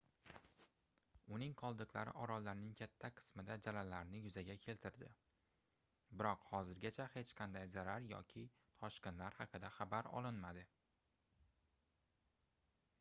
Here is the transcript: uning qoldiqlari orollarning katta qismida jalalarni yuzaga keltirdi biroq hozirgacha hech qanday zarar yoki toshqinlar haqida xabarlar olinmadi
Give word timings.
uning 1.35 1.51
qoldiqlari 1.61 2.13
orollarning 2.21 2.71
katta 2.79 3.09
qismida 3.17 3.57
jalalarni 3.65 4.21
yuzaga 4.23 4.55
keltirdi 4.63 5.09
biroq 6.23 6.47
hozirgacha 6.55 7.07
hech 7.17 7.35
qanday 7.43 7.69
zarar 7.75 8.09
yoki 8.15 8.45
toshqinlar 8.81 9.39
haqida 9.43 9.73
xabarlar 9.79 10.13
olinmadi 10.23 10.65